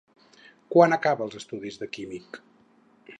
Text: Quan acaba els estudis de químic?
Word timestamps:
Quan 0.75 0.95
acaba 0.97 1.25
els 1.27 1.37
estudis 1.41 1.79
de 1.83 1.91
químic? 1.99 2.41